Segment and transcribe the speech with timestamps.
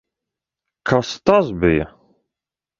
[0.91, 1.89] Kas tas bija?